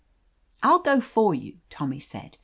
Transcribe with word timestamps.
"I'll 0.63 0.79
go 0.79 0.99
for 0.99 1.35
you," 1.35 1.59
Tommy 1.69 1.99
said. 1.99 2.39